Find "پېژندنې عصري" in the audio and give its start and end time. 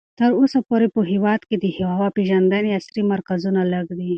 2.17-3.03